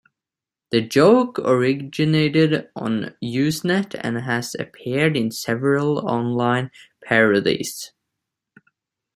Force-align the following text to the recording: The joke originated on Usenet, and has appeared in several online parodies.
The 0.71 0.81
joke 0.81 1.37
originated 1.37 2.71
on 2.75 3.13
Usenet, 3.21 3.93
and 4.03 4.17
has 4.21 4.55
appeared 4.55 5.15
in 5.15 5.29
several 5.29 5.99
online 6.09 6.71
parodies. 7.03 7.91